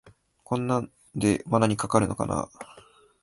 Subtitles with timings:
[0.43, 2.51] こんなんで罠にかかるのかなあ